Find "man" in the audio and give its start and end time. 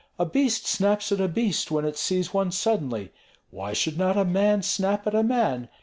4.25-4.63, 5.21-5.69